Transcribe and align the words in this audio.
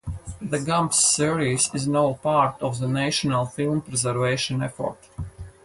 The 0.41 0.59
Gumps 0.59 0.99
series 1.15 1.69
is 1.75 1.87
now 1.87 2.13
part 2.23 2.59
of 2.63 2.79
the 2.79 2.87
National 2.87 3.45
Film 3.45 3.81
preservation 3.81 4.63
effort. 4.63 4.97